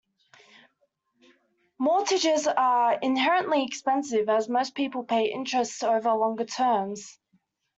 Mortgages 1.77 2.47
are 2.47 2.93
inherently 2.99 3.63
expensive 3.63 4.29
as 4.29 4.49
most 4.49 4.73
people 4.73 5.03
pay 5.03 5.25
interest 5.31 5.83
over 5.83 6.11
longer 6.13 6.45
terms. 6.45 7.19